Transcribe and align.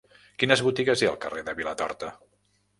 Quines 0.43 0.63
botigues 0.69 1.05
hi 1.05 1.09
ha 1.09 1.13
al 1.13 1.21
carrer 1.27 1.45
de 1.51 1.57
Vilatorta? 1.63 2.13